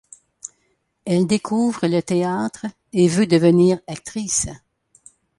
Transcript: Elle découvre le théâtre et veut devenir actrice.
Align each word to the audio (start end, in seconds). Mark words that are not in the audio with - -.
Elle 1.05 1.27
découvre 1.27 1.85
le 1.87 2.01
théâtre 2.01 2.65
et 2.91 3.07
veut 3.07 3.27
devenir 3.27 3.79
actrice. 3.85 4.47